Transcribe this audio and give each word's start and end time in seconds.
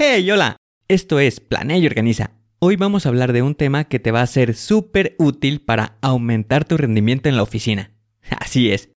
Hey, 0.00 0.30
hola. 0.30 0.58
Esto 0.86 1.18
es 1.18 1.40
Planea 1.40 1.76
y 1.78 1.84
Organiza. 1.84 2.30
Hoy 2.60 2.76
vamos 2.76 3.04
a 3.04 3.08
hablar 3.08 3.32
de 3.32 3.42
un 3.42 3.56
tema 3.56 3.88
que 3.88 3.98
te 3.98 4.12
va 4.12 4.22
a 4.22 4.26
ser 4.28 4.54
súper 4.54 5.16
útil 5.18 5.60
para 5.60 5.98
aumentar 6.02 6.64
tu 6.64 6.76
rendimiento 6.76 7.28
en 7.28 7.34
la 7.34 7.42
oficina. 7.42 7.90
Así 8.38 8.70
es. 8.70 8.90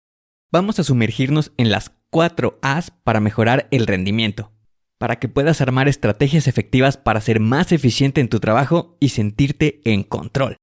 Vamos 0.51 0.77
a 0.77 0.83
sumergirnos 0.83 1.53
en 1.57 1.71
las 1.71 1.91
4 2.11 2.59
A's 2.61 2.91
para 2.91 3.19
mejorar 3.19 3.67
el 3.71 3.87
rendimiento, 3.87 4.51
para 4.99 5.17
que 5.17 5.27
puedas 5.27 5.59
armar 5.59 5.87
estrategias 5.87 6.47
efectivas 6.47 6.97
para 6.97 7.19
ser 7.19 7.39
más 7.39 7.71
eficiente 7.71 8.21
en 8.21 8.29
tu 8.29 8.39
trabajo 8.39 8.95
y 8.99 9.09
sentirte 9.09 9.81
en 9.85 10.03
control. 10.03 10.57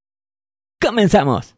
¡Comenzamos! 0.81 1.58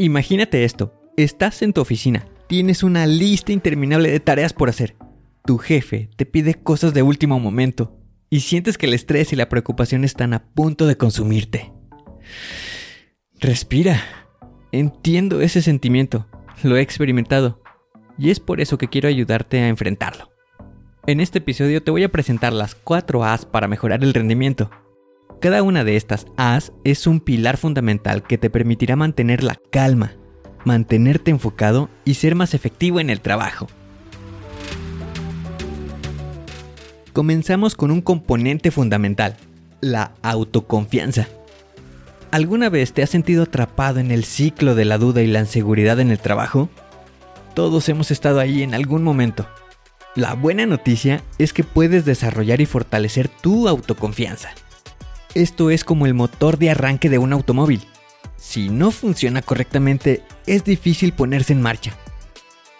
Imagínate 0.00 0.64
esto, 0.64 0.94
estás 1.18 1.60
en 1.60 1.74
tu 1.74 1.82
oficina, 1.82 2.24
tienes 2.46 2.82
una 2.82 3.06
lista 3.06 3.52
interminable 3.52 4.10
de 4.10 4.18
tareas 4.18 4.54
por 4.54 4.70
hacer. 4.70 4.96
Tu 5.44 5.58
jefe 5.58 6.08
te 6.16 6.24
pide 6.24 6.54
cosas 6.54 6.94
de 6.94 7.02
último 7.02 7.38
momento 7.38 7.98
y 8.30 8.40
sientes 8.40 8.78
que 8.78 8.86
el 8.86 8.94
estrés 8.94 9.34
y 9.34 9.36
la 9.36 9.50
preocupación 9.50 10.04
están 10.04 10.32
a 10.32 10.42
punto 10.54 10.86
de 10.86 10.96
consumirte. 10.96 11.74
Respira. 13.40 14.02
Entiendo 14.72 15.42
ese 15.42 15.60
sentimiento, 15.60 16.26
lo 16.62 16.78
he 16.78 16.80
experimentado 16.80 17.60
y 18.16 18.30
es 18.30 18.40
por 18.40 18.62
eso 18.62 18.78
que 18.78 18.88
quiero 18.88 19.06
ayudarte 19.06 19.60
a 19.60 19.68
enfrentarlo. 19.68 20.30
En 21.06 21.20
este 21.20 21.40
episodio 21.40 21.82
te 21.82 21.90
voy 21.90 22.04
a 22.04 22.10
presentar 22.10 22.54
las 22.54 22.74
4 22.74 23.22
A's 23.22 23.44
para 23.44 23.68
mejorar 23.68 24.02
el 24.02 24.14
rendimiento 24.14 24.70
cada 25.40 25.62
una 25.62 25.84
de 25.84 25.96
estas 25.96 26.26
A's 26.36 26.70
es 26.84 27.06
un 27.06 27.18
pilar 27.18 27.56
fundamental 27.56 28.22
que 28.22 28.36
te 28.36 28.50
permitirá 28.50 28.94
mantener 28.94 29.42
la 29.42 29.58
calma, 29.70 30.12
mantenerte 30.66 31.30
enfocado 31.30 31.88
y 32.04 32.14
ser 32.14 32.34
más 32.34 32.52
efectivo 32.52 33.00
en 33.00 33.08
el 33.08 33.22
trabajo. 33.22 33.66
Comenzamos 37.14 37.74
con 37.74 37.90
un 37.90 38.02
componente 38.02 38.70
fundamental, 38.70 39.36
la 39.80 40.12
autoconfianza. 40.22 41.26
¿Alguna 42.30 42.68
vez 42.68 42.92
te 42.92 43.02
has 43.02 43.10
sentido 43.10 43.44
atrapado 43.44 43.98
en 43.98 44.10
el 44.10 44.24
ciclo 44.24 44.74
de 44.74 44.84
la 44.84 44.98
duda 44.98 45.22
y 45.22 45.26
la 45.26 45.40
inseguridad 45.40 45.98
en 46.00 46.10
el 46.10 46.18
trabajo? 46.18 46.68
Todos 47.54 47.88
hemos 47.88 48.10
estado 48.10 48.40
ahí 48.40 48.62
en 48.62 48.74
algún 48.74 49.02
momento. 49.02 49.48
La 50.14 50.34
buena 50.34 50.66
noticia 50.66 51.24
es 51.38 51.52
que 51.52 51.64
puedes 51.64 52.04
desarrollar 52.04 52.60
y 52.60 52.66
fortalecer 52.66 53.28
tu 53.28 53.66
autoconfianza. 53.66 54.50
Esto 55.34 55.70
es 55.70 55.84
como 55.84 56.06
el 56.06 56.14
motor 56.14 56.58
de 56.58 56.70
arranque 56.70 57.08
de 57.08 57.18
un 57.18 57.32
automóvil. 57.32 57.86
Si 58.36 58.68
no 58.68 58.90
funciona 58.90 59.42
correctamente, 59.42 60.24
es 60.46 60.64
difícil 60.64 61.12
ponerse 61.12 61.52
en 61.52 61.62
marcha. 61.62 61.96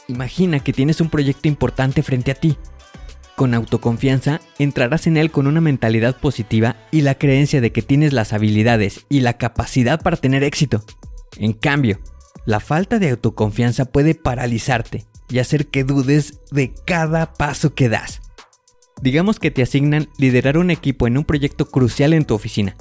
Imagina 0.08 0.58
que 0.58 0.72
tienes 0.72 1.00
un 1.00 1.10
proyecto 1.10 1.46
importante 1.46 2.02
frente 2.02 2.32
a 2.32 2.34
ti. 2.34 2.56
Con 3.36 3.54
autoconfianza 3.54 4.40
entrarás 4.58 5.06
en 5.06 5.16
él 5.16 5.30
con 5.30 5.46
una 5.46 5.60
mentalidad 5.60 6.18
positiva 6.18 6.76
y 6.90 7.02
la 7.02 7.14
creencia 7.14 7.60
de 7.60 7.70
que 7.70 7.82
tienes 7.82 8.12
las 8.12 8.32
habilidades 8.32 9.06
y 9.08 9.20
la 9.20 9.34
capacidad 9.34 10.02
para 10.02 10.16
tener 10.16 10.42
éxito. 10.42 10.82
En 11.36 11.52
cambio, 11.52 12.00
la 12.46 12.58
falta 12.58 12.98
de 12.98 13.10
autoconfianza 13.10 13.84
puede 13.84 14.16
paralizarte 14.16 15.06
y 15.28 15.38
hacer 15.38 15.68
que 15.68 15.84
dudes 15.84 16.40
de 16.50 16.74
cada 16.84 17.32
paso 17.32 17.74
que 17.74 17.88
das. 17.88 18.20
Digamos 19.02 19.38
que 19.38 19.50
te 19.50 19.62
asignan 19.62 20.08
liderar 20.18 20.58
un 20.58 20.70
equipo 20.70 21.06
en 21.06 21.16
un 21.16 21.24
proyecto 21.24 21.66
crucial 21.66 22.12
en 22.12 22.24
tu 22.24 22.34
oficina. 22.34 22.76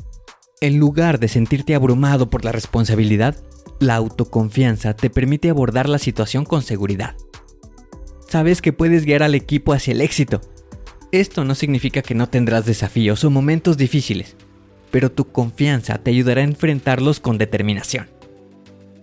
En 0.62 0.78
lugar 0.78 1.19
de 1.19 1.30
sentirte 1.30 1.75
abrumado 1.75 2.30
por 2.30 2.44
la 2.44 2.52
responsabilidad, 2.52 3.38
la 3.80 3.96
autoconfianza 3.96 4.94
te 4.96 5.09
permite 5.09 5.50
abordar 5.50 5.88
la 5.88 6.00
situación 6.00 6.44
con 6.44 6.62
seguridad. 6.62 7.16
Sabes 8.28 8.62
que 8.62 8.74
puedes 8.74 9.06
guiar 9.06 9.24
al 9.24 9.35
equipo 9.35 9.74
hacia 9.74 9.94
el 9.94 10.02
éxito. 10.02 10.41
Esto 11.12 11.46
no 11.46 11.56
significa 11.56 12.02
que 12.02 12.13
no 12.13 12.29
tendrás 12.29 12.66
desafíos 12.66 13.24
o 13.24 13.31
momentos 13.31 13.78
difíciles, 13.78 14.35
pero 14.91 15.12
tu 15.12 15.31
confianza 15.31 15.97
te 15.97 16.12
ayudará 16.12 16.41
a 16.41 16.46
enfrentarlos 16.46 17.19
con 17.19 17.38
determinación. 17.38 18.09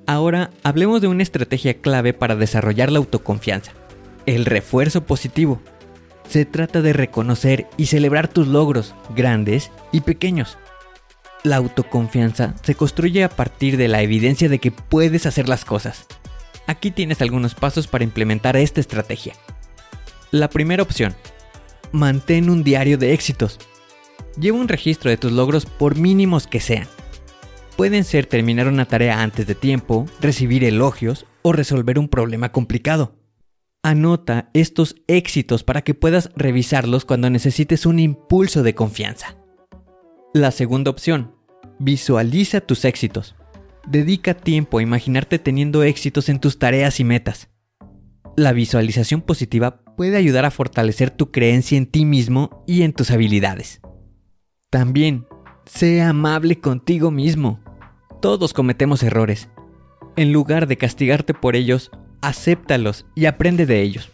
Ahora 0.06 0.50
hablemos 0.62 1.00
de 1.00 1.08
una 1.08 1.22
estrategia 1.22 1.80
clave 1.80 2.12
para 2.12 2.36
desarrollar 2.36 2.92
la 2.92 2.98
autoconfianza, 2.98 3.72
el 4.26 4.44
refuerzo 4.44 5.04
positivo. 5.04 5.60
Se 6.28 6.44
trata 6.44 6.82
de 6.82 6.92
reconocer 6.92 7.66
y 7.76 7.86
celebrar 7.86 8.28
tus 8.28 8.46
logros, 8.46 8.94
grandes 9.14 9.70
y 9.92 10.00
pequeños. 10.00 10.58
La 11.44 11.56
autoconfianza 11.56 12.54
se 12.62 12.74
construye 12.74 13.22
a 13.22 13.28
partir 13.28 13.76
de 13.76 13.88
la 13.88 14.02
evidencia 14.02 14.48
de 14.48 14.58
que 14.58 14.72
puedes 14.72 15.26
hacer 15.26 15.48
las 15.48 15.64
cosas. 15.64 16.06
Aquí 16.66 16.90
tienes 16.90 17.22
algunos 17.22 17.54
pasos 17.54 17.86
para 17.86 18.04
implementar 18.04 18.56
esta 18.56 18.80
estrategia. 18.80 19.34
La 20.32 20.50
primera 20.50 20.82
opción. 20.82 21.14
Mantén 21.92 22.50
un 22.50 22.64
diario 22.64 22.98
de 22.98 23.12
éxitos. 23.12 23.60
Lleva 24.38 24.58
un 24.58 24.68
registro 24.68 25.08
de 25.08 25.16
tus 25.16 25.30
logros 25.30 25.64
por 25.66 25.96
mínimos 25.96 26.48
que 26.48 26.58
sean. 26.58 26.88
Pueden 27.76 28.04
ser 28.04 28.26
terminar 28.26 28.66
una 28.66 28.86
tarea 28.86 29.22
antes 29.22 29.46
de 29.46 29.54
tiempo, 29.54 30.06
recibir 30.20 30.64
elogios 30.64 31.26
o 31.42 31.52
resolver 31.52 31.98
un 31.98 32.08
problema 32.08 32.50
complicado. 32.50 33.14
Anota 33.86 34.50
estos 34.52 34.96
éxitos 35.06 35.62
para 35.62 35.82
que 35.82 35.94
puedas 35.94 36.32
revisarlos 36.34 37.04
cuando 37.04 37.30
necesites 37.30 37.86
un 37.86 38.00
impulso 38.00 38.64
de 38.64 38.74
confianza. 38.74 39.36
La 40.34 40.50
segunda 40.50 40.90
opción, 40.90 41.36
visualiza 41.78 42.60
tus 42.60 42.84
éxitos. 42.84 43.36
Dedica 43.86 44.34
tiempo 44.34 44.78
a 44.78 44.82
imaginarte 44.82 45.38
teniendo 45.38 45.84
éxitos 45.84 46.28
en 46.28 46.40
tus 46.40 46.58
tareas 46.58 46.98
y 46.98 47.04
metas. 47.04 47.48
La 48.36 48.52
visualización 48.52 49.20
positiva 49.20 49.84
puede 49.96 50.16
ayudar 50.16 50.46
a 50.46 50.50
fortalecer 50.50 51.10
tu 51.10 51.30
creencia 51.30 51.78
en 51.78 51.86
ti 51.86 52.04
mismo 52.04 52.64
y 52.66 52.82
en 52.82 52.92
tus 52.92 53.12
habilidades. 53.12 53.80
También, 54.68 55.28
sé 55.64 56.02
amable 56.02 56.58
contigo 56.58 57.12
mismo. 57.12 57.60
Todos 58.20 58.52
cometemos 58.52 59.04
errores. 59.04 59.48
En 60.16 60.32
lugar 60.32 60.66
de 60.66 60.76
castigarte 60.76 61.34
por 61.34 61.54
ellos, 61.54 61.92
acéptalos 62.20 63.06
y 63.14 63.26
aprende 63.26 63.66
de 63.66 63.82
ellos. 63.82 64.10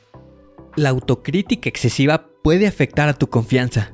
La 0.76 0.90
autocrítica 0.90 1.69
excesiva 1.69 2.28
puede 2.43 2.66
afectar 2.66 3.08
a 3.08 3.14
tu 3.14 3.28
confianza, 3.28 3.93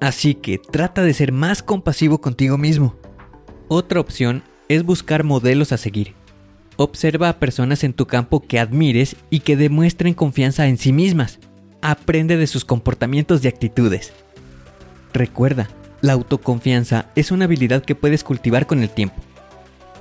así 0.00 0.34
que 0.34 0.58
trata 0.58 1.02
de 1.02 1.14
ser 1.14 1.32
más 1.32 1.62
compasivo 1.62 2.20
contigo 2.20 2.58
mismo. 2.58 2.96
Otra 3.68 4.00
opción 4.00 4.42
es 4.68 4.84
buscar 4.84 5.24
modelos 5.24 5.72
a 5.72 5.76
seguir. 5.76 6.14
Observa 6.76 7.28
a 7.28 7.38
personas 7.38 7.84
en 7.84 7.92
tu 7.92 8.06
campo 8.06 8.40
que 8.40 8.58
admires 8.58 9.16
y 9.30 9.40
que 9.40 9.56
demuestren 9.56 10.14
confianza 10.14 10.66
en 10.66 10.78
sí 10.78 10.92
mismas. 10.92 11.38
Aprende 11.80 12.36
de 12.36 12.46
sus 12.46 12.64
comportamientos 12.64 13.44
y 13.44 13.48
actitudes. 13.48 14.12
Recuerda, 15.12 15.68
la 16.00 16.14
autoconfianza 16.14 17.06
es 17.14 17.30
una 17.30 17.44
habilidad 17.44 17.84
que 17.84 17.94
puedes 17.94 18.24
cultivar 18.24 18.66
con 18.66 18.82
el 18.82 18.90
tiempo. 18.90 19.16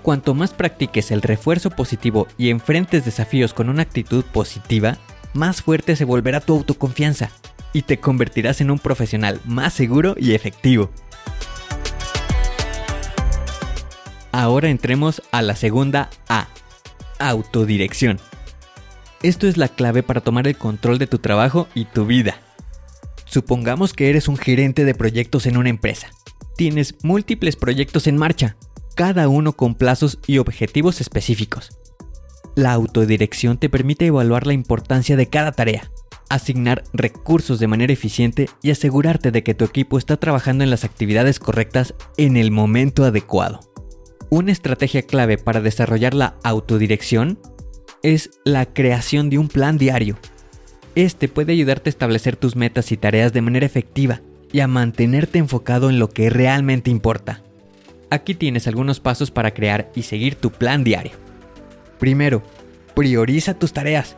Cuanto 0.01 0.33
más 0.33 0.51
practiques 0.51 1.11
el 1.11 1.21
refuerzo 1.21 1.69
positivo 1.69 2.27
y 2.37 2.49
enfrentes 2.49 3.05
desafíos 3.05 3.53
con 3.53 3.69
una 3.69 3.83
actitud 3.83 4.25
positiva, 4.25 4.97
más 5.33 5.61
fuerte 5.61 5.95
se 5.95 6.05
volverá 6.05 6.39
tu 6.39 6.53
autoconfianza 6.53 7.29
y 7.71 7.83
te 7.83 7.99
convertirás 7.99 8.61
en 8.61 8.71
un 8.71 8.79
profesional 8.79 9.39
más 9.45 9.73
seguro 9.73 10.15
y 10.17 10.33
efectivo. 10.33 10.89
Ahora 14.31 14.69
entremos 14.69 15.21
a 15.31 15.41
la 15.43 15.55
segunda 15.55 16.09
A, 16.27 16.47
autodirección. 17.19 18.19
Esto 19.21 19.47
es 19.47 19.57
la 19.57 19.67
clave 19.67 20.01
para 20.01 20.21
tomar 20.21 20.47
el 20.47 20.57
control 20.57 20.97
de 20.97 21.05
tu 21.05 21.19
trabajo 21.19 21.67
y 21.75 21.85
tu 21.85 22.07
vida. 22.07 22.39
Supongamos 23.25 23.93
que 23.93 24.09
eres 24.09 24.27
un 24.27 24.37
gerente 24.37 24.83
de 24.83 24.95
proyectos 24.95 25.45
en 25.45 25.57
una 25.57 25.69
empresa. 25.69 26.07
Tienes 26.57 26.95
múltiples 27.03 27.55
proyectos 27.55 28.07
en 28.07 28.17
marcha, 28.17 28.55
cada 29.01 29.29
uno 29.29 29.53
con 29.53 29.73
plazos 29.73 30.19
y 30.27 30.37
objetivos 30.37 31.01
específicos. 31.01 31.71
La 32.55 32.71
autodirección 32.73 33.57
te 33.57 33.67
permite 33.67 34.05
evaluar 34.05 34.45
la 34.45 34.53
importancia 34.53 35.15
de 35.15 35.25
cada 35.25 35.53
tarea, 35.53 35.91
asignar 36.29 36.83
recursos 36.93 37.57
de 37.57 37.65
manera 37.65 37.93
eficiente 37.93 38.47
y 38.61 38.69
asegurarte 38.69 39.31
de 39.31 39.41
que 39.41 39.55
tu 39.55 39.65
equipo 39.65 39.97
está 39.97 40.17
trabajando 40.17 40.63
en 40.63 40.69
las 40.69 40.83
actividades 40.83 41.39
correctas 41.39 41.95
en 42.15 42.37
el 42.37 42.51
momento 42.51 43.03
adecuado. 43.03 43.61
Una 44.29 44.51
estrategia 44.51 45.01
clave 45.01 45.39
para 45.39 45.61
desarrollar 45.61 46.13
la 46.13 46.35
autodirección 46.43 47.39
es 48.03 48.29
la 48.45 48.67
creación 48.67 49.31
de 49.31 49.39
un 49.39 49.47
plan 49.47 49.79
diario. 49.79 50.15
Este 50.93 51.27
puede 51.27 51.53
ayudarte 51.53 51.89
a 51.89 51.93
establecer 51.93 52.35
tus 52.35 52.55
metas 52.55 52.91
y 52.91 52.97
tareas 52.97 53.33
de 53.33 53.41
manera 53.41 53.65
efectiva 53.65 54.21
y 54.53 54.59
a 54.59 54.67
mantenerte 54.67 55.39
enfocado 55.39 55.89
en 55.89 55.97
lo 55.97 56.07
que 56.07 56.29
realmente 56.29 56.91
importa. 56.91 57.41
Aquí 58.11 58.35
tienes 58.35 58.67
algunos 58.67 58.99
pasos 58.99 59.31
para 59.31 59.51
crear 59.51 59.89
y 59.95 60.03
seguir 60.03 60.35
tu 60.35 60.51
plan 60.51 60.83
diario. 60.83 61.13
Primero, 61.97 62.43
prioriza 62.93 63.53
tus 63.53 63.71
tareas. 63.71 64.17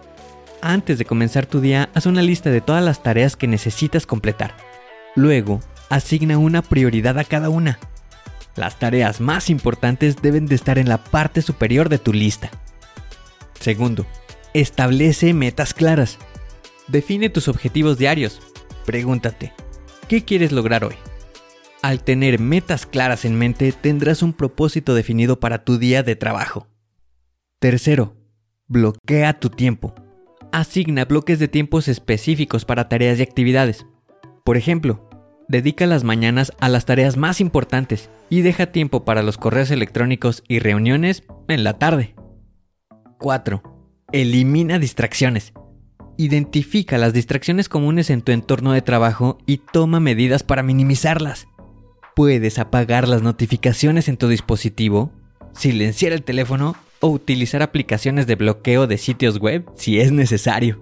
Antes 0.63 0.97
de 0.97 1.05
comenzar 1.05 1.45
tu 1.45 1.61
día, 1.61 1.91
haz 1.93 2.07
una 2.07 2.23
lista 2.23 2.49
de 2.49 2.59
todas 2.59 2.83
las 2.83 3.03
tareas 3.03 3.35
que 3.35 3.47
necesitas 3.47 4.07
completar. 4.07 4.57
Luego, 5.15 5.59
asigna 5.89 6.39
una 6.39 6.63
prioridad 6.63 7.19
a 7.19 7.23
cada 7.23 7.49
una. 7.49 7.77
Las 8.55 8.79
tareas 8.79 9.21
más 9.21 9.51
importantes 9.51 10.15
deben 10.23 10.47
de 10.47 10.55
estar 10.55 10.79
en 10.79 10.89
la 10.89 10.97
parte 10.97 11.43
superior 11.43 11.87
de 11.87 11.99
tu 11.99 12.13
lista. 12.13 12.49
Segundo, 13.59 14.07
establece 14.55 15.35
metas 15.35 15.75
claras. 15.75 16.17
Define 16.87 17.29
tus 17.29 17.47
objetivos 17.47 17.99
diarios. 17.99 18.41
Pregúntate, 18.87 19.53
¿qué 20.07 20.25
quieres 20.25 20.51
lograr 20.51 20.83
hoy? 20.83 20.95
Al 21.83 22.01
tener 22.01 22.39
metas 22.39 22.85
claras 22.85 23.25
en 23.25 23.35
mente, 23.37 23.73
tendrás 23.73 24.23
un 24.23 24.31
propósito 24.31 24.95
definido 24.95 25.41
para 25.41 25.65
tu 25.65 25.77
día 25.77 26.01
de 26.01 26.15
trabajo. 26.15 26.69
Tercero, 27.59 28.15
bloquea 28.67 29.37
tu 29.37 29.49
tiempo. 29.49 29.93
Asigna 30.53 31.03
bloques 31.03 31.39
de 31.39 31.49
tiempos 31.49 31.89
específicos 31.89 32.63
para 32.63 32.87
tareas 32.87 33.19
y 33.19 33.23
actividades. 33.23 33.85
Por 34.45 34.55
ejemplo, 34.55 35.09
dedica 35.49 35.85
las 35.85 36.05
mañanas 36.05 36.53
a 36.61 36.69
las 36.69 36.85
tareas 36.85 37.17
más 37.17 37.41
importantes 37.41 38.09
y 38.29 38.43
deja 38.43 38.67
tiempo 38.67 39.03
para 39.03 39.21
los 39.21 39.37
correos 39.37 39.69
electrónicos 39.69 40.41
y 40.47 40.59
reuniones 40.59 41.23
en 41.49 41.65
la 41.65 41.79
tarde. 41.79 42.15
4. 43.19 43.61
Elimina 44.13 44.79
distracciones. 44.79 45.51
Identifica 46.15 46.97
las 46.97 47.11
distracciones 47.11 47.67
comunes 47.67 48.09
en 48.09 48.21
tu 48.21 48.31
entorno 48.31 48.71
de 48.71 48.81
trabajo 48.81 49.37
y 49.45 49.57
toma 49.57 49.99
medidas 49.99 50.43
para 50.43 50.63
minimizarlas. 50.63 51.45
Puedes 52.15 52.59
apagar 52.59 53.07
las 53.07 53.23
notificaciones 53.23 54.07
en 54.07 54.17
tu 54.17 54.27
dispositivo, 54.27 55.11
silenciar 55.53 56.11
el 56.11 56.23
teléfono 56.23 56.75
o 56.99 57.07
utilizar 57.07 57.63
aplicaciones 57.63 58.27
de 58.27 58.35
bloqueo 58.35 58.85
de 58.85 58.97
sitios 58.99 59.39
web 59.39 59.65
si 59.75 59.99
es 59.99 60.11
necesario. 60.11 60.79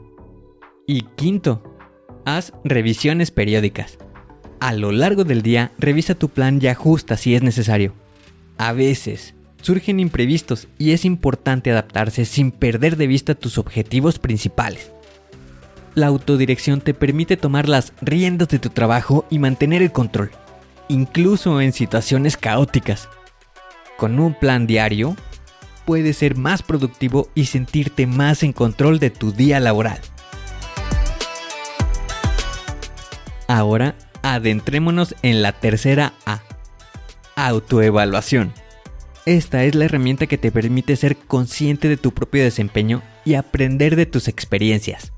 Y 0.86 1.04
quinto, 1.16 1.64
haz 2.26 2.52
revisiones 2.66 3.32
periódicas. 3.32 3.98
A 4.60 4.74
lo 4.74 4.92
largo 4.92 5.24
del 5.24 5.42
día, 5.42 5.72
revisa 5.80 6.16
tu 6.16 6.30
plan 6.30 6.60
y 6.62 6.68
ajusta 6.68 7.16
si 7.16 7.34
es 7.34 7.42
necesario. 7.42 7.94
A 8.58 8.74
veces, 8.74 9.34
surgen 9.62 10.00
imprevistos 10.00 10.68
y 10.78 10.92
es 10.92 11.06
importante 11.06 11.72
adaptarse 11.72 12.26
sin 12.26 12.52
perder 12.52 12.98
de 12.98 13.08
vista 13.08 13.36
tus 13.36 13.58
objetivos 13.58 14.20
principales. 14.20 14.92
La 15.96 16.08
autodirección 16.08 16.82
te 16.82 16.94
permite 16.94 17.38
tomar 17.38 17.70
las 17.70 17.94
riendas 18.02 18.50
de 18.50 18.60
tu 18.60 18.70
trabajo 18.70 19.26
y 19.30 19.40
mantener 19.40 19.82
el 19.82 19.92
control, 19.92 20.32
incluso 20.92 21.62
en 21.62 21.74
situaciones 21.74 22.38
caóticas. 22.38 23.10
Con 23.98 24.20
un 24.20 24.34
plan 24.34 24.68
diario, 24.68 25.16
puedes 25.86 26.18
ser 26.18 26.36
más 26.36 26.62
productivo 26.62 27.30
y 27.34 27.46
sentirte 27.46 28.08
más 28.08 28.44
en 28.44 28.54
control 28.54 29.00
de 29.00 29.10
tu 29.10 29.32
día 29.32 29.60
laboral. 29.60 30.00
Ahora, 33.48 33.96
adentrémonos 34.22 35.16
en 35.24 35.42
la 35.42 35.54
tercera 35.54 36.14
A, 36.26 36.42
autoevaluación. 37.36 38.54
Esta 39.26 39.64
es 39.64 39.76
la 39.76 39.86
herramienta 39.86 40.26
que 40.28 40.38
te 40.38 40.52
permite 40.52 40.96
ser 40.96 41.16
consciente 41.16 41.88
de 41.88 41.98
tu 41.98 42.12
propio 42.12 42.44
desempeño 42.44 43.02
y 43.24 43.36
aprender 43.36 43.96
de 43.96 44.06
tus 44.06 44.28
experiencias. 44.28 45.14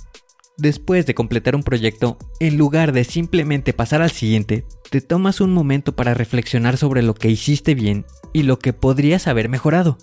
Después 0.57 1.07
de 1.07 1.15
completar 1.15 1.55
un 1.55 1.63
proyecto, 1.63 2.17
en 2.39 2.57
lugar 2.57 2.91
de 2.91 3.03
simplemente 3.03 3.73
pasar 3.73 4.01
al 4.01 4.11
siguiente, 4.11 4.65
te 4.91 5.01
tomas 5.01 5.41
un 5.41 5.51
momento 5.51 5.95
para 5.95 6.13
reflexionar 6.13 6.77
sobre 6.77 7.01
lo 7.01 7.15
que 7.15 7.29
hiciste 7.29 7.73
bien 7.73 8.05
y 8.33 8.44
lo 8.44 8.59
que 8.59 8.71
podrías 8.71 9.27
haber 9.27 9.50
mejorado. 9.50 9.97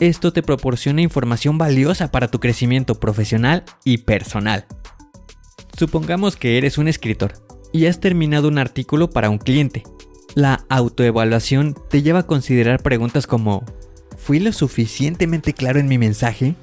Esto 0.00 0.32
te 0.32 0.42
proporciona 0.42 1.02
información 1.02 1.58
valiosa 1.58 2.10
para 2.10 2.28
tu 2.28 2.40
crecimiento 2.40 2.98
profesional 2.98 3.64
y 3.84 3.98
personal. 3.98 4.66
Supongamos 5.78 6.36
que 6.36 6.58
eres 6.58 6.76
un 6.76 6.88
escritor 6.88 7.34
y 7.72 7.86
has 7.86 8.00
terminado 8.00 8.48
un 8.48 8.58
artículo 8.58 9.10
para 9.10 9.30
un 9.30 9.38
cliente. 9.38 9.84
La 10.34 10.64
autoevaluación 10.68 11.76
te 11.88 12.02
lleva 12.02 12.20
a 12.20 12.26
considerar 12.26 12.82
preguntas 12.82 13.28
como 13.28 13.64
¿Fui 14.16 14.40
lo 14.40 14.52
suficientemente 14.52 15.52
claro 15.52 15.78
en 15.78 15.86
mi 15.86 15.98
mensaje? 15.98 16.56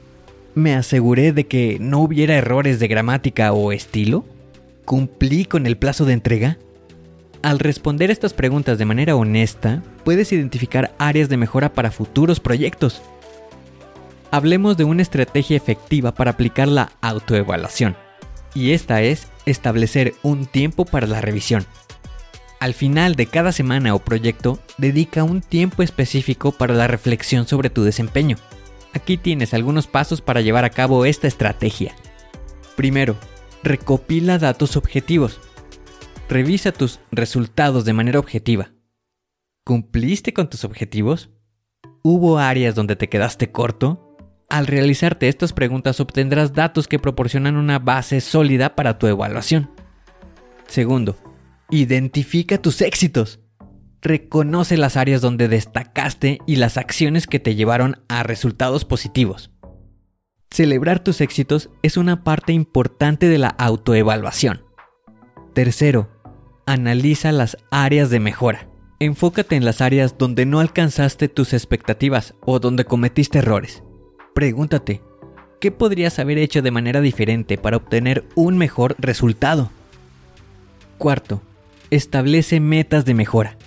¿Me 0.54 0.76
aseguré 0.76 1.32
de 1.32 1.48
que 1.48 1.78
no 1.80 2.00
hubiera 2.00 2.36
errores 2.36 2.80
de 2.80 2.90
gramática 2.90 3.54
o 3.54 3.72
estilo? 3.72 4.26
¿Cumplí 4.84 5.46
con 5.46 5.66
el 5.66 5.78
plazo 5.78 6.04
de 6.04 6.14
entrega? 6.14 6.58
Al 7.42 7.58
responder 7.58 8.12
estas 8.12 8.34
preguntas 8.34 8.78
de 8.78 8.84
manera 8.84 9.16
honesta, 9.16 9.82
puedes 10.04 10.34
identificar 10.34 10.94
áreas 10.98 11.30
de 11.30 11.38
mejora 11.38 11.74
para 11.74 11.90
futuros 11.90 12.42
proyectos. 12.42 13.02
Hablemos 14.30 14.76
de 14.76 14.84
una 14.84 15.02
estrategia 15.02 15.56
efectiva 15.56 16.14
para 16.14 16.32
aplicar 16.32 16.68
la 16.68 16.92
autoevaluación, 17.00 17.96
y 18.54 18.72
esta 18.72 19.02
es 19.02 19.30
establecer 19.46 20.16
un 20.22 20.46
tiempo 20.46 20.84
para 20.84 21.08
la 21.08 21.22
revisión. 21.22 21.66
Al 22.60 22.74
final 22.74 23.16
de 23.16 23.26
cada 23.26 23.54
semana 23.54 23.96
o 23.96 24.00
proyecto, 24.00 24.60
dedica 24.78 25.24
un 25.24 25.42
tiempo 25.42 25.82
específico 25.82 26.52
para 26.52 26.74
la 26.74 26.88
reflexión 26.88 27.48
sobre 27.48 27.70
tu 27.70 27.84
desempeño. 27.84 28.36
Aquí 28.94 29.18
tienes 29.18 29.54
algunos 29.54 29.88
pasos 29.88 30.22
para 30.22 30.42
llevar 30.42 30.66
a 30.66 30.70
cabo 30.70 31.06
esta 31.06 31.28
estrategia. 31.28 31.96
Primero, 32.76 33.16
recopila 33.64 34.38
datos 34.38 34.76
objetivos. 34.76 35.40
Revisa 36.30 36.72
tus 36.72 37.00
resultados 37.12 37.86
de 37.86 37.94
manera 37.94 38.20
objetiva. 38.20 38.72
¿Cumpliste 39.66 40.34
con 40.34 40.50
tus 40.50 40.64
objetivos? 40.64 41.30
¿Hubo 42.04 42.40
áreas 42.40 42.76
donde 42.76 42.96
te 42.96 43.10
quedaste 43.10 43.52
corto? 43.52 44.18
Al 44.50 44.68
realizarte 44.68 45.28
estas 45.28 45.54
preguntas 45.54 46.00
obtendrás 46.00 46.54
datos 46.54 46.88
que 46.88 47.00
proporcionan 47.00 47.56
una 47.56 47.80
base 47.80 48.22
sólida 48.22 48.76
para 48.76 48.98
tu 48.98 49.08
evaluación. 49.08 49.70
Segundo, 50.68 51.16
Identifica 51.74 52.58
tus 52.58 52.82
éxitos. 52.82 53.40
Reconoce 54.02 54.78
las 54.78 54.98
áreas 54.98 55.22
donde 55.22 55.48
destacaste 55.48 56.40
y 56.48 56.56
las 56.56 56.78
acciones 56.78 57.28
que 57.28 57.40
te 57.40 57.54
llevaron 57.54 58.02
a 58.08 58.24
resultados 58.24 58.84
positivos. 58.84 59.52
Celebrar 60.50 61.04
tus 61.04 61.22
éxitos 61.22 61.70
es 61.84 61.98
una 61.98 62.24
parte 62.24 62.52
importante 62.52 63.30
de 63.30 63.38
la 63.38 63.50
autoevaluación. 63.50 64.64
Tercero, 65.54 66.10
analiza 66.66 67.32
las 67.32 67.58
áreas 67.70 68.10
de 68.10 68.20
mejora. 68.20 68.68
Enfócate 69.00 69.56
en 69.56 69.66
las 69.66 69.82
áreas 69.82 70.18
donde 70.18 70.46
no 70.46 70.60
alcanzaste 70.60 71.28
tus 71.28 71.54
expectativas 71.54 72.34
o 72.42 72.60
donde 72.60 72.86
cometiste 72.86 73.40
errores. 73.40 73.84
Pregúntate, 74.34 75.02
¿qué 75.60 75.72
podrías 75.72 76.18
haber 76.18 76.40
hecho 76.40 76.62
de 76.62 76.72
manera 76.72 77.02
diferente 77.02 77.58
para 77.58 77.78
obtener 77.78 78.26
un 78.36 78.58
mejor 78.58 78.96
resultado? 78.98 79.70
Cuarto, 80.98 81.42
establece 81.92 82.60
metas 82.60 83.06
de 83.06 83.14
mejora. 83.14 83.58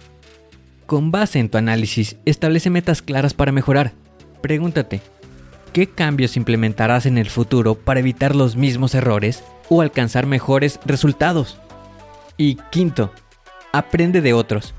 Con 0.86 1.10
base 1.10 1.38
en 1.38 1.48
tu 1.48 1.56
análisis, 1.56 2.16
establece 2.26 2.68
metas 2.68 3.00
claras 3.00 3.32
para 3.32 3.52
mejorar. 3.52 3.94
Pregúntate, 4.42 5.00
¿qué 5.72 5.88
cambios 5.88 6.36
implementarás 6.36 7.06
en 7.06 7.16
el 7.16 7.30
futuro 7.30 7.74
para 7.74 8.00
evitar 8.00 8.36
los 8.36 8.56
mismos 8.56 8.94
errores 8.94 9.42
o 9.70 9.80
alcanzar 9.80 10.26
mejores 10.26 10.78
resultados? 10.84 11.58
Y 12.36 12.56
quinto, 12.70 13.12
aprende 13.72 14.20
de 14.20 14.34
otros. 14.34 14.74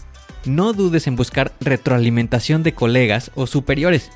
No 0.45 0.73
dudes 0.73 1.07
en 1.07 1.15
buscar 1.15 1.53
retroalimentación 1.59 2.61
de 2.61 2.75
colegas 2.75 3.31
o 3.33 3.47
superiores. 3.47 4.11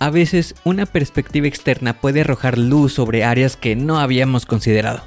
A 0.00 0.10
veces 0.10 0.54
una 0.64 0.84
perspectiva 0.84 1.46
externa 1.46 1.94
puede 1.94 2.20
arrojar 2.20 2.58
luz 2.58 2.92
sobre 2.92 3.24
áreas 3.24 3.56
que 3.56 3.74
no 3.74 3.98
habíamos 3.98 4.44
considerado. 4.44 5.02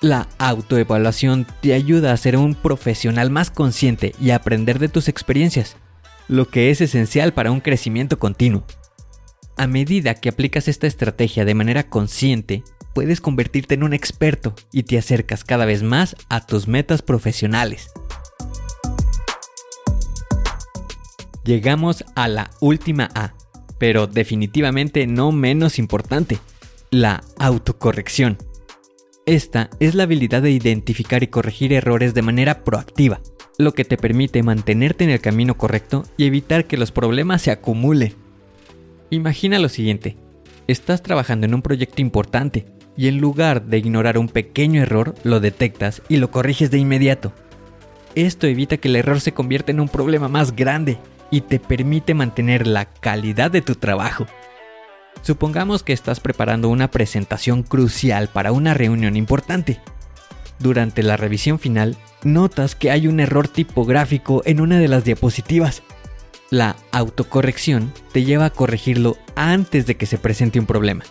La 0.00 0.28
autoevaluación 0.38 1.44
te 1.60 1.74
ayuda 1.74 2.12
a 2.12 2.16
ser 2.16 2.36
un 2.36 2.54
profesional 2.54 3.30
más 3.30 3.50
consciente 3.50 4.14
y 4.20 4.30
a 4.30 4.36
aprender 4.36 4.78
de 4.78 4.88
tus 4.88 5.08
experiencias, 5.08 5.76
lo 6.28 6.48
que 6.48 6.70
es 6.70 6.80
esencial 6.80 7.32
para 7.32 7.50
un 7.50 7.60
crecimiento 7.60 8.20
continuo. 8.20 8.64
A 9.56 9.66
medida 9.66 10.14
que 10.14 10.28
aplicas 10.28 10.68
esta 10.68 10.86
estrategia 10.86 11.44
de 11.44 11.54
manera 11.54 11.88
consciente, 11.88 12.62
puedes 12.94 13.20
convertirte 13.20 13.74
en 13.74 13.82
un 13.82 13.92
experto 13.92 14.54
y 14.70 14.84
te 14.84 14.98
acercas 14.98 15.42
cada 15.42 15.64
vez 15.64 15.82
más 15.82 16.14
a 16.28 16.46
tus 16.46 16.68
metas 16.68 17.02
profesionales. 17.02 17.90
Llegamos 21.42 22.04
a 22.14 22.28
la 22.28 22.52
última 22.60 23.08
A, 23.16 23.34
pero 23.78 24.06
definitivamente 24.06 25.08
no 25.08 25.32
menos 25.32 25.80
importante, 25.80 26.38
la 26.90 27.24
autocorrección. 27.38 28.38
Esta 29.28 29.68
es 29.78 29.94
la 29.94 30.04
habilidad 30.04 30.40
de 30.40 30.50
identificar 30.50 31.22
y 31.22 31.26
corregir 31.26 31.74
errores 31.74 32.14
de 32.14 32.22
manera 32.22 32.64
proactiva, 32.64 33.20
lo 33.58 33.74
que 33.74 33.84
te 33.84 33.98
permite 33.98 34.42
mantenerte 34.42 35.04
en 35.04 35.10
el 35.10 35.20
camino 35.20 35.58
correcto 35.58 36.04
y 36.16 36.24
evitar 36.24 36.64
que 36.64 36.78
los 36.78 36.92
problemas 36.92 37.42
se 37.42 37.50
acumulen. 37.50 38.14
Imagina 39.10 39.58
lo 39.58 39.68
siguiente, 39.68 40.16
estás 40.66 41.02
trabajando 41.02 41.44
en 41.44 41.52
un 41.52 41.60
proyecto 41.60 42.00
importante 42.00 42.64
y 42.96 43.08
en 43.08 43.18
lugar 43.18 43.66
de 43.66 43.76
ignorar 43.76 44.16
un 44.16 44.30
pequeño 44.30 44.80
error, 44.80 45.14
lo 45.24 45.40
detectas 45.40 46.00
y 46.08 46.16
lo 46.16 46.30
corriges 46.30 46.70
de 46.70 46.78
inmediato. 46.78 47.34
Esto 48.14 48.46
evita 48.46 48.78
que 48.78 48.88
el 48.88 48.96
error 48.96 49.20
se 49.20 49.34
convierta 49.34 49.72
en 49.72 49.80
un 49.80 49.90
problema 49.90 50.28
más 50.28 50.56
grande 50.56 50.96
y 51.30 51.42
te 51.42 51.60
permite 51.60 52.14
mantener 52.14 52.66
la 52.66 52.86
calidad 52.86 53.50
de 53.50 53.60
tu 53.60 53.74
trabajo. 53.74 54.24
Supongamos 55.22 55.82
que 55.82 55.92
estás 55.92 56.20
preparando 56.20 56.68
una 56.68 56.90
presentación 56.90 57.62
crucial 57.62 58.28
para 58.28 58.52
una 58.52 58.74
reunión 58.74 59.16
importante. 59.16 59.80
Durante 60.58 61.02
la 61.02 61.16
revisión 61.16 61.58
final, 61.58 61.96
notas 62.24 62.74
que 62.74 62.90
hay 62.90 63.06
un 63.06 63.20
error 63.20 63.48
tipográfico 63.48 64.42
en 64.44 64.60
una 64.60 64.78
de 64.78 64.88
las 64.88 65.04
diapositivas 65.04 65.82
la 66.50 66.76
autocorrección 66.92 67.92
te 68.12 68.24
lleva 68.24 68.46
a 68.46 68.50
corregirlo 68.50 69.18
antes 69.36 69.86
de 69.86 69.96
que 69.96 70.06
se 70.06 70.16
presente 70.16 70.58
un 70.58 70.66
problema. 70.66 71.04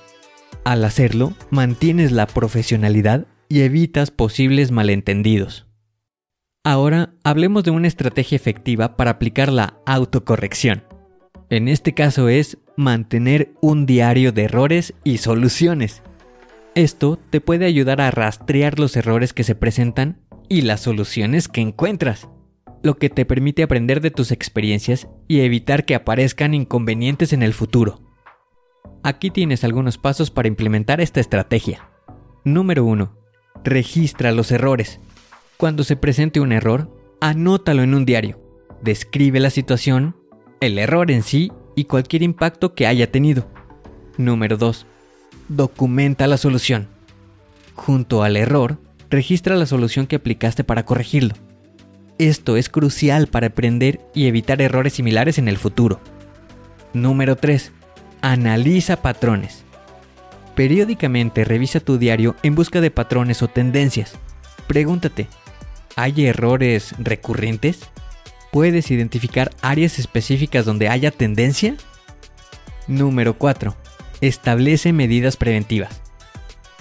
Al 0.63 0.83
hacerlo, 0.83 1.33
mantienes 1.51 2.11
la 2.11 2.25
profesionalidad 2.25 3.27
y 3.47 3.61
evitas 3.61 4.09
posibles 4.09 4.71
malentendidos. 4.71 5.67
Ahora 6.63 7.13
hablemos 7.23 7.63
de 7.63 7.71
una 7.71 7.87
estrategia 7.87 8.35
efectiva 8.35 8.97
para 8.97 9.11
aplicar 9.11 9.51
la 9.51 9.79
autocorrección. 9.85 10.83
En 11.49 11.67
este 11.67 11.93
caso 11.93 12.29
es 12.29 12.57
mantener 12.77 13.51
un 13.59 13.85
diario 13.85 14.31
de 14.31 14.43
errores 14.43 14.93
y 15.03 15.17
soluciones. 15.17 16.03
Esto 16.75 17.19
te 17.29 17.41
puede 17.41 17.65
ayudar 17.65 17.99
a 17.99 18.11
rastrear 18.11 18.79
los 18.79 18.95
errores 18.95 19.33
que 19.33 19.43
se 19.43 19.55
presentan 19.55 20.21
y 20.47 20.61
las 20.61 20.81
soluciones 20.81 21.47
que 21.47 21.59
encuentras 21.61 22.29
lo 22.83 22.97
que 22.97 23.09
te 23.09 23.25
permite 23.25 23.63
aprender 23.63 24.01
de 24.01 24.11
tus 24.11 24.31
experiencias 24.31 25.07
y 25.27 25.41
evitar 25.41 25.85
que 25.85 25.95
aparezcan 25.95 26.53
inconvenientes 26.53 27.33
en 27.33 27.43
el 27.43 27.53
futuro. 27.53 28.01
Aquí 29.03 29.31
tienes 29.31 29.63
algunos 29.63 29.97
pasos 29.97 30.31
para 30.31 30.47
implementar 30.47 31.01
esta 31.01 31.19
estrategia. 31.19 31.89
Número 32.43 32.85
1. 32.85 33.13
Registra 33.63 34.31
los 34.31 34.51
errores. 34.51 34.99
Cuando 35.57 35.83
se 35.83 35.95
presente 35.95 36.39
un 36.39 36.51
error, 36.51 36.95
anótalo 37.19 37.81
en 37.81 37.93
un 37.95 38.05
diario. 38.05 38.39
Describe 38.81 39.39
la 39.39 39.49
situación, 39.49 40.15
el 40.61 40.77
error 40.77 41.09
en 41.09 41.23
sí 41.23 41.51
y 41.77 41.85
cualquier 41.85 42.23
impacto 42.23 42.73
que 42.73 42.87
haya 42.87 43.11
tenido. 43.11 43.47
Número 44.17 44.57
2. 44.57 44.87
Documenta 45.47 46.25
la 46.25 46.37
solución. 46.37 46.87
Junto 47.75 48.23
al 48.23 48.35
error, 48.35 48.79
registra 49.11 49.55
la 49.55 49.67
solución 49.67 50.07
que 50.07 50.15
aplicaste 50.15 50.63
para 50.63 50.85
corregirlo. 50.85 51.35
Esto 52.17 52.57
es 52.57 52.69
crucial 52.69 53.27
para 53.27 53.47
aprender 53.47 54.01
y 54.15 54.25
evitar 54.25 54.59
errores 54.59 54.93
similares 54.93 55.37
en 55.37 55.47
el 55.47 55.57
futuro. 55.57 56.01
Número 56.93 57.35
3. 57.35 57.71
Analiza 58.21 59.03
patrones. 59.03 59.63
Periódicamente 60.55 61.45
revisa 61.45 61.79
tu 61.79 61.99
diario 61.99 62.35
en 62.41 62.55
busca 62.55 62.81
de 62.81 62.89
patrones 62.89 63.43
o 63.43 63.49
tendencias. 63.49 64.15
Pregúntate, 64.67 65.27
¿hay 65.95 66.25
errores 66.25 66.95
recurrentes? 66.97 67.81
¿Puedes 68.51 68.91
identificar 68.91 69.51
áreas 69.61 69.99
específicas 69.99 70.65
donde 70.65 70.89
haya 70.89 71.11
tendencia? 71.11 71.75
Número 72.87 73.37
4. 73.37 73.75
Establece 74.21 74.93
medidas 74.93 75.37
preventivas. 75.37 76.01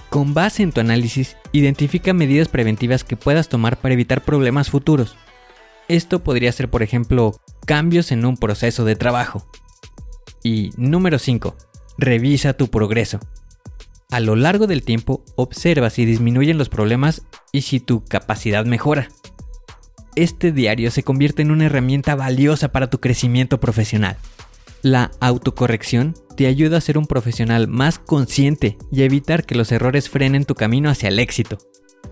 Con 0.08 0.34
base 0.34 0.62
en 0.62 0.72
tu 0.72 0.80
análisis, 0.80 1.36
identifica 1.52 2.12
medidas 2.12 2.48
preventivas 2.48 3.04
que 3.04 3.16
puedas 3.16 3.48
tomar 3.48 3.76
para 3.76 3.94
evitar 3.94 4.22
problemas 4.22 4.70
futuros. 4.70 5.16
Esto 5.88 6.22
podría 6.22 6.52
ser, 6.52 6.70
por 6.70 6.82
ejemplo, 6.82 7.40
cambios 7.66 8.12
en 8.12 8.24
un 8.24 8.36
proceso 8.36 8.84
de 8.84 8.96
trabajo. 8.96 9.46
Y 10.42 10.70
número 10.76 11.18
5. 11.18 11.56
Revisa 11.98 12.52
tu 12.54 12.68
progreso. 12.68 13.20
A 14.10 14.20
lo 14.20 14.36
largo 14.36 14.66
del 14.66 14.84
tiempo, 14.84 15.24
observa 15.34 15.90
si 15.90 16.04
disminuyen 16.04 16.58
los 16.58 16.68
problemas 16.68 17.22
y 17.52 17.62
si 17.62 17.80
tu 17.80 18.04
capacidad 18.04 18.64
mejora. 18.64 19.08
Este 20.16 20.50
diario 20.50 20.90
se 20.90 21.02
convierte 21.02 21.42
en 21.42 21.50
una 21.50 21.66
herramienta 21.66 22.14
valiosa 22.14 22.72
para 22.72 22.88
tu 22.88 23.00
crecimiento 23.00 23.60
profesional. 23.60 24.16
La 24.80 25.10
autocorrección 25.20 26.14
te 26.38 26.46
ayuda 26.46 26.78
a 26.78 26.80
ser 26.80 26.96
un 26.96 27.06
profesional 27.06 27.68
más 27.68 27.98
consciente 27.98 28.78
y 28.90 29.02
evitar 29.02 29.44
que 29.44 29.54
los 29.54 29.70
errores 29.72 30.08
frenen 30.08 30.46
tu 30.46 30.54
camino 30.54 30.88
hacia 30.88 31.10
el 31.10 31.18
éxito. 31.18 31.58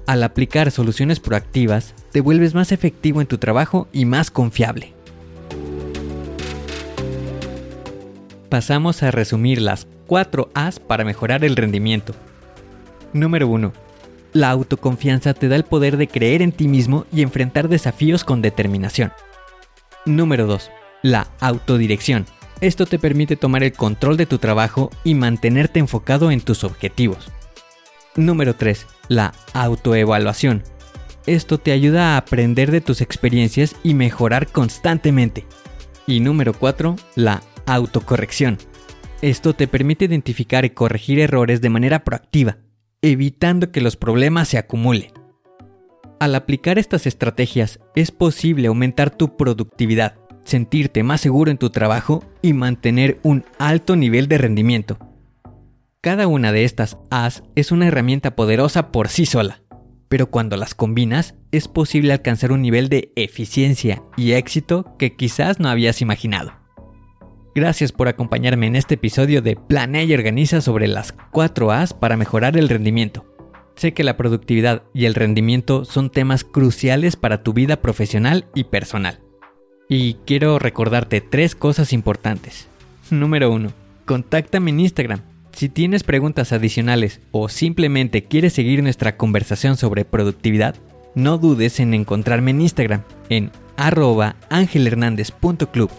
Al 0.06 0.22
aplicar 0.22 0.70
soluciones 0.70 1.18
proactivas, 1.18 1.94
te 2.12 2.20
vuelves 2.20 2.52
más 2.52 2.72
efectivo 2.72 3.22
en 3.22 3.26
tu 3.26 3.38
trabajo 3.38 3.88
y 3.90 4.04
más 4.04 4.30
confiable. 4.30 4.92
Pasamos 8.50 9.02
a 9.02 9.12
resumir 9.12 9.62
las 9.62 9.86
4 10.08 10.50
A's 10.52 10.78
para 10.78 11.06
mejorar 11.06 11.42
el 11.42 11.56
rendimiento. 11.56 12.14
Número 13.14 13.48
1. 13.48 13.83
La 14.34 14.50
autoconfianza 14.50 15.32
te 15.32 15.46
da 15.46 15.54
el 15.54 15.62
poder 15.62 15.96
de 15.96 16.08
creer 16.08 16.42
en 16.42 16.50
ti 16.50 16.66
mismo 16.66 17.06
y 17.12 17.22
enfrentar 17.22 17.68
desafíos 17.68 18.24
con 18.24 18.42
determinación. 18.42 19.12
Número 20.06 20.48
2. 20.48 20.72
La 21.02 21.28
autodirección. 21.38 22.26
Esto 22.60 22.84
te 22.84 22.98
permite 22.98 23.36
tomar 23.36 23.62
el 23.62 23.72
control 23.72 24.16
de 24.16 24.26
tu 24.26 24.38
trabajo 24.38 24.90
y 25.04 25.14
mantenerte 25.14 25.78
enfocado 25.78 26.32
en 26.32 26.40
tus 26.40 26.64
objetivos. 26.64 27.30
Número 28.16 28.56
3. 28.56 28.88
La 29.06 29.34
autoevaluación. 29.52 30.64
Esto 31.26 31.58
te 31.58 31.70
ayuda 31.70 32.14
a 32.14 32.16
aprender 32.16 32.72
de 32.72 32.80
tus 32.80 33.02
experiencias 33.02 33.76
y 33.84 33.94
mejorar 33.94 34.48
constantemente. 34.48 35.46
Y 36.08 36.18
número 36.18 36.54
4. 36.54 36.96
La 37.14 37.40
autocorrección. 37.66 38.58
Esto 39.22 39.54
te 39.54 39.68
permite 39.68 40.06
identificar 40.06 40.64
y 40.64 40.70
corregir 40.70 41.20
errores 41.20 41.60
de 41.60 41.70
manera 41.70 42.02
proactiva, 42.02 42.58
evitando 43.04 43.70
que 43.70 43.82
los 43.82 43.96
problemas 43.96 44.48
se 44.48 44.56
acumulen. 44.56 45.12
Al 46.20 46.34
aplicar 46.34 46.78
estas 46.78 47.06
estrategias 47.06 47.78
es 47.94 48.10
posible 48.10 48.68
aumentar 48.68 49.10
tu 49.10 49.36
productividad, 49.36 50.16
sentirte 50.44 51.02
más 51.02 51.20
seguro 51.20 51.50
en 51.50 51.58
tu 51.58 51.68
trabajo 51.68 52.24
y 52.40 52.54
mantener 52.54 53.20
un 53.22 53.44
alto 53.58 53.94
nivel 53.94 54.26
de 54.26 54.38
rendimiento. 54.38 54.98
Cada 56.00 56.26
una 56.26 56.50
de 56.50 56.64
estas 56.64 56.96
As 57.10 57.42
es 57.54 57.72
una 57.72 57.88
herramienta 57.88 58.36
poderosa 58.36 58.90
por 58.90 59.08
sí 59.08 59.26
sola, 59.26 59.62
pero 60.08 60.30
cuando 60.30 60.56
las 60.56 60.74
combinas 60.74 61.34
es 61.52 61.68
posible 61.68 62.14
alcanzar 62.14 62.52
un 62.52 62.62
nivel 62.62 62.88
de 62.88 63.12
eficiencia 63.16 64.02
y 64.16 64.32
éxito 64.32 64.96
que 64.98 65.14
quizás 65.14 65.60
no 65.60 65.68
habías 65.68 66.00
imaginado. 66.00 66.63
Gracias 67.54 67.92
por 67.92 68.08
acompañarme 68.08 68.66
en 68.66 68.76
este 68.76 68.94
episodio 68.94 69.40
de 69.40 69.56
Planea 69.56 70.04
y 70.04 70.14
Organiza 70.14 70.60
sobre 70.60 70.88
las 70.88 71.14
4 71.30 71.70
As 71.70 71.94
para 71.94 72.16
mejorar 72.16 72.56
el 72.56 72.68
rendimiento. 72.68 73.24
Sé 73.76 73.92
que 73.92 74.04
la 74.04 74.16
productividad 74.16 74.82
y 74.92 75.04
el 75.04 75.14
rendimiento 75.14 75.84
son 75.84 76.10
temas 76.10 76.44
cruciales 76.44 77.16
para 77.16 77.42
tu 77.42 77.52
vida 77.52 77.80
profesional 77.80 78.46
y 78.54 78.64
personal. 78.64 79.20
Y 79.88 80.14
quiero 80.26 80.58
recordarte 80.58 81.20
tres 81.20 81.54
cosas 81.54 81.92
importantes. 81.92 82.68
Número 83.10 83.50
1. 83.50 83.70
Contáctame 84.04 84.70
en 84.70 84.80
Instagram 84.80 85.20
si 85.54 85.68
tienes 85.68 86.02
preguntas 86.02 86.52
adicionales 86.52 87.20
o 87.30 87.48
simplemente 87.48 88.24
quieres 88.24 88.52
seguir 88.54 88.82
nuestra 88.82 89.16
conversación 89.16 89.76
sobre 89.76 90.04
productividad, 90.04 90.74
no 91.14 91.38
dudes 91.38 91.78
en 91.78 91.94
encontrarme 91.94 92.50
en 92.50 92.60
Instagram 92.60 93.02
en 93.28 93.52
arroba 93.76 94.34
angelhernandez.club. 94.50 95.90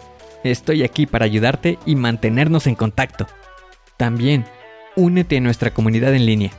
Estoy 0.46 0.84
aquí 0.84 1.08
para 1.08 1.26
ayudarte 1.26 1.80
y 1.88 1.96
mantenernos 1.96 2.68
en 2.68 2.76
contacto. 2.76 3.26
También, 3.98 4.46
únete 4.96 5.38
a 5.38 5.42
nuestra 5.42 5.74
comunidad 5.74 6.14
en 6.14 6.28
línea. 6.28 6.52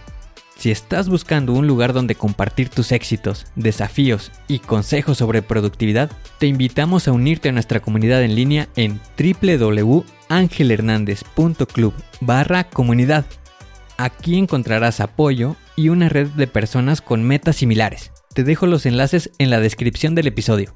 Si 0.57 0.73
estás 0.73 1.09
buscando 1.09 1.53
un 1.53 1.69
lugar 1.69 1.93
donde 1.93 2.17
compartir 2.17 2.69
tus 2.69 2.91
éxitos, 2.91 3.47
desafíos 3.55 4.33
y 4.49 4.59
consejos 4.59 5.19
sobre 5.19 5.41
productividad, 5.41 6.11
te 6.39 6.49
invitamos 6.49 7.07
a 7.07 7.13
unirte 7.13 7.51
a 7.51 7.53
nuestra 7.53 7.79
comunidad 7.79 8.25
en 8.25 8.35
línea 8.35 8.69
en 8.75 9.01
www 9.17 10.05
angelhernandez.club 10.29 11.95
barra 12.21 12.65
comunidad. 12.65 13.25
Aquí 13.99 14.37
encontrarás 14.37 14.99
apoyo 14.99 15.55
y 15.77 15.91
una 15.91 16.09
red 16.09 16.27
de 16.31 16.49
personas 16.49 17.01
con 17.01 17.23
metas 17.23 17.55
similares. 17.55 18.11
Te 18.35 18.43
dejo 18.43 18.67
los 18.67 18.85
enlaces 18.85 19.31
en 19.39 19.51
la 19.51 19.61
descripción 19.61 20.17
del 20.17 20.27
episodio. 20.27 20.75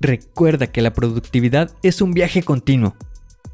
Recuerda 0.00 0.68
que 0.68 0.80
la 0.80 0.92
productividad 0.92 1.72
es 1.82 2.00
un 2.00 2.12
viaje 2.12 2.44
continuo. 2.44 2.94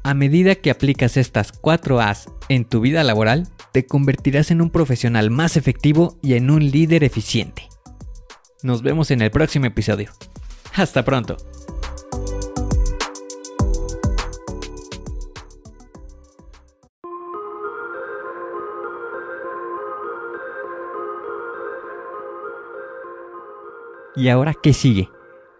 A 0.03 0.13
medida 0.13 0.53
que 0.53 0.69
aplicas 0.69 1.17
estas 1.17 1.51
4 1.51 1.99
A's 1.99 2.29
en 2.49 2.65
tu 2.65 2.81
vida 2.81 3.03
laboral, 3.03 3.47
te 3.71 3.87
convertirás 3.87 4.51
en 4.51 4.61
un 4.61 4.69
profesional 4.69 5.31
más 5.31 5.57
efectivo 5.57 6.19
y 6.21 6.35
en 6.35 6.51
un 6.51 6.69
líder 6.69 7.03
eficiente. 7.03 7.67
Nos 8.61 8.83
vemos 8.83 9.09
en 9.09 9.21
el 9.21 9.31
próximo 9.31 9.65
episodio. 9.65 10.11
Hasta 10.75 11.03
pronto. 11.03 11.37
¿Y 24.15 24.29
ahora 24.29 24.53
qué 24.53 24.71
sigue? 24.73 25.09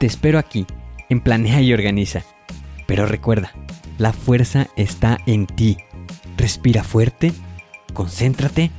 Te 0.00 0.06
espero 0.06 0.38
aquí, 0.38 0.64
en 1.10 1.20
Planea 1.20 1.60
y 1.60 1.74
Organiza. 1.74 2.22
Pero 2.86 3.04
recuerda, 3.04 3.52
la 3.98 4.14
fuerza 4.14 4.68
está 4.74 5.18
en 5.26 5.46
ti. 5.46 5.76
Respira 6.38 6.82
fuerte, 6.82 7.34
concéntrate 7.92 8.70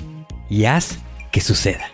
y 0.50 0.66
haz 0.66 0.98
que 1.32 1.40
suceda. 1.40 1.86